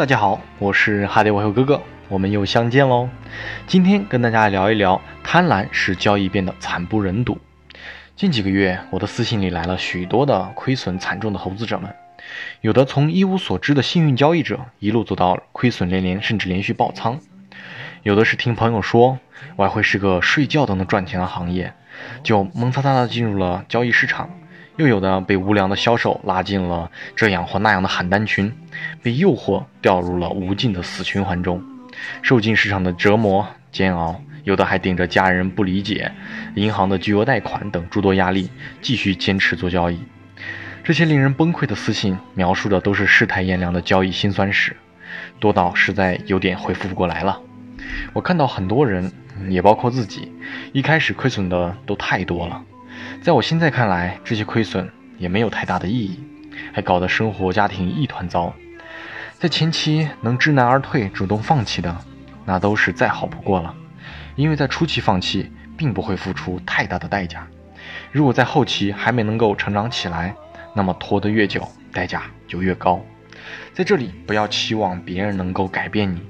[0.00, 3.10] 大家好，我是哈迪外后哥哥，我们又相见喽。
[3.66, 7.36] 今天跟大家聊一聊，贪婪使交易变得惨不忍睹。
[8.16, 11.94] 近几个月，我的私信里来了许多的亏损惨重的投资者们，
[12.62, 17.18] 有的从一无所知的幸运交易者，一路走到亏损连连，甚至连续爆仓；
[18.02, 19.18] 有的是听朋友说
[19.56, 21.74] 外汇是个睡觉都能赚钱的行业，
[22.22, 24.30] 就蒙擦擦的进入了交易市场。
[24.76, 28.50] 又有的被无良的销售拉进了这样或那样的喊单群，
[29.02, 31.62] 被诱惑掉入了无尽的死循环中，
[32.22, 36.12] 受尽市场的折磨煎熬；有的还顶着家人不理解、
[36.54, 39.98] 银行的巨额贷款等诸多压力，继续坚持做交易。
[40.82, 44.74] 这些令人崩溃的私信，描述的都是世态炎凉的交易辛酸史，
[45.38, 47.40] 多到实在有点回复不过来了。
[48.12, 49.12] 我看到很多人，
[49.48, 50.32] 也包括自己，
[50.72, 52.62] 一开始亏损的都太多了。
[53.22, 56.18] 在我现在看来，这些亏损也没有太大的意义，
[56.72, 58.54] 还搞得生活家庭一团糟。
[59.40, 61.96] 在前期能知难而退、主动放弃的，
[62.44, 63.74] 那都是再好不过了，
[64.36, 67.46] 因为在初期放弃并不会付出太大的代价。
[68.12, 70.36] 如果在后期还没能够成长起来，
[70.74, 73.02] 那么拖得越久，代价就越高。
[73.72, 76.22] 在这里，不要期望别人能够改变你，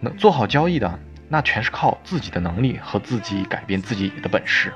[0.00, 4.72] 能做好交易的，那全是靠自己的能力和自己改变自己的本事。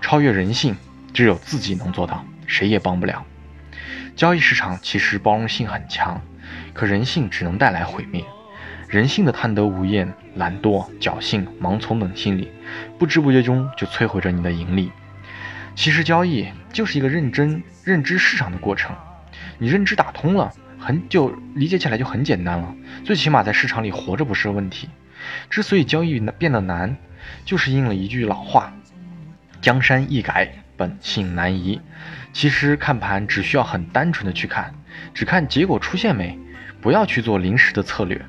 [0.00, 0.74] 超越人性，
[1.12, 3.22] 只有自己能做到，谁也帮不了。
[4.16, 6.18] 交易市场其实包容性很强，
[6.72, 8.24] 可人性只能带来毁灭。
[8.88, 12.50] 人性的贪得无厌、懒惰、侥幸、盲从等心理，
[12.98, 14.90] 不知不觉中就摧毁着你的盈利。
[15.76, 18.94] 其实交易就是一个认真认知市场的过程，
[19.58, 22.74] 你认知打通了，很就理解起来就很简单了。
[23.04, 24.88] 最起码在市场里活着不是问题。
[25.48, 26.96] 之所以交易变得难，
[27.44, 28.72] 就是应了一句老话。
[29.60, 31.80] 江山易改，本性难移。
[32.32, 34.74] 其实看盘只需要很单纯的去看，
[35.14, 36.38] 只看结果出现没，
[36.80, 38.20] 不要去做临时的策略。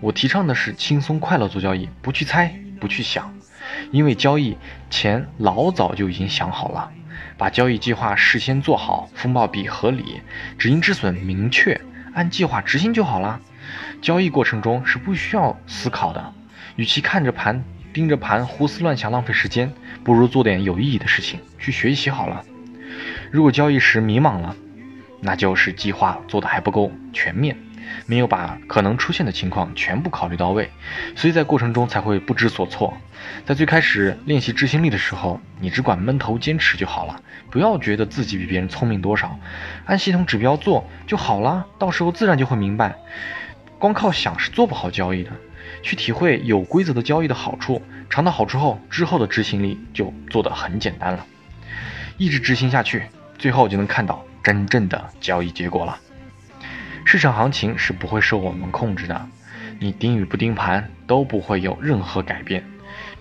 [0.00, 3.32] 我提倡的是轻松快乐做交易，不去猜，不去想，
[3.90, 4.56] 因为交易
[4.90, 6.90] 前老早就已经想好了，
[7.36, 10.20] 把交易计划事先做好，风暴比合理，
[10.58, 11.80] 止盈止损明确，
[12.14, 13.40] 按计划执行就好了。
[14.00, 16.32] 交易过程中是不需要思考的，
[16.76, 17.64] 与其看着盘。
[17.90, 19.72] 盯着盘胡思乱想浪费时间，
[20.04, 22.44] 不如做点有意义的事情去学习好了。
[23.32, 24.54] 如果交易时迷茫了，
[25.20, 27.56] 那就是计划做的还不够全面，
[28.06, 30.70] 没有把可能出现的情况全部考虑到位，
[31.16, 32.96] 所以在过程中才会不知所措。
[33.44, 39.38] 在最开始练习执行力的时候，你只管闷头坚持就好了，不要觉得自己比别人聪明多少，
[39.86, 42.96] 按系统指标做就好了，到时候自然就会明白。
[43.78, 45.30] 光靠想是做不好交易的。
[45.82, 51.24] 去体会有规则的交易的好处，尝到好处后，之后的执行力就做得很简单了。
[52.16, 53.04] 一直执行下去，
[53.38, 55.98] 最后就能看到真正的交易结果了。
[57.10, 59.26] 市场行情是不会受我们控制的，
[59.78, 62.62] 你盯与不盯盘都不会有任何改变，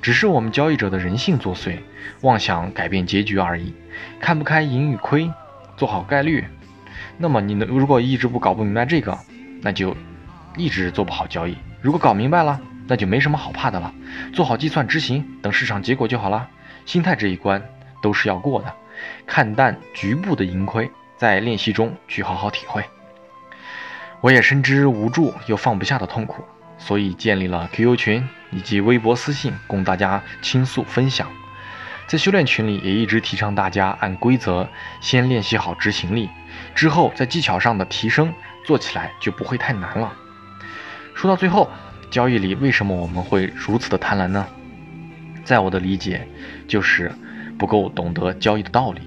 [0.01, 1.77] 只是我们交易者的人性作祟，
[2.19, 3.73] 妄想改变结局而已。
[4.19, 5.31] 看不开赢与亏，
[5.77, 6.43] 做好概率。
[7.17, 9.17] 那么你能如果一直不搞不明白这个，
[9.61, 9.95] 那就
[10.57, 11.55] 一直做不好交易。
[11.81, 12.59] 如果搞明白了，
[12.89, 13.93] 那就没什么好怕的了。
[14.33, 16.49] 做好计算执行，等市场结果就好了。
[16.85, 17.63] 心态这一关
[18.01, 18.73] 都是要过的，
[19.25, 22.83] 看淡局部的盈亏，在练习中去好好体会。
[24.21, 26.43] 我也深知无助又放不下的痛苦，
[26.77, 31.27] 所以建立了 QQ 群以及微博私信，供大家倾诉分享。
[32.07, 34.67] 在修炼群里也一直提倡大家按规则
[35.01, 36.29] 先练习好执行力，
[36.73, 38.33] 之后在技巧上的提升，
[38.65, 40.13] 做起来就不会太难了。
[41.13, 41.69] 说到最后，
[42.09, 44.47] 交易里为什么我们会如此的贪婪呢？
[45.43, 46.27] 在我的理解，
[46.67, 47.11] 就是
[47.59, 49.01] 不够懂得交易的道理，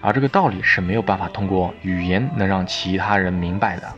[0.00, 3.92] 而这个道理是没有办法通过语言能让其他人明白的。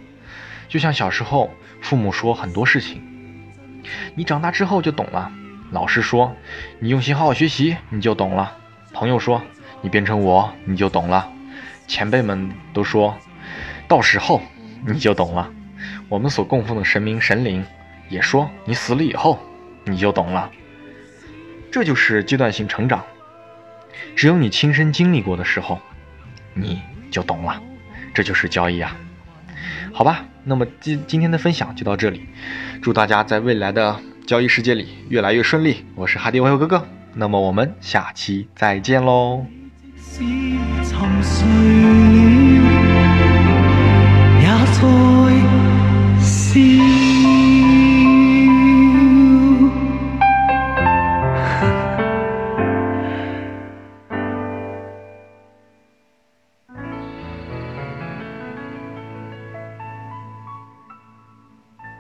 [0.69, 3.03] 就像小时候，父母说很多事情，
[4.15, 5.31] 你长大之后就懂了；
[5.71, 6.37] 老师说
[6.79, 8.53] 你用心好好学习，你就懂了；
[8.93, 9.43] 朋友说
[9.81, 11.27] 你变成我，你就懂了；
[11.87, 13.17] 前辈们都说
[13.89, 14.43] 到时候
[14.87, 15.51] 你就懂了。
[16.09, 17.65] 我们所供奉的神明神灵，
[18.09, 19.39] 也说你死了以后，
[19.85, 20.51] 你就懂了。
[21.71, 23.05] 这就是阶段性成长，
[24.17, 25.81] 只有你亲身经历过的时候，
[26.55, 27.63] 你就懂了。
[28.13, 28.97] 这就是交易啊。
[29.93, 32.23] 好吧，那么今今天的分享就到这里，
[32.81, 33.97] 祝大家在未来的
[34.27, 35.85] 交易世界里越来越顺利。
[35.95, 39.45] 我是哈迪外后哥哥，那么我们下期再见喽。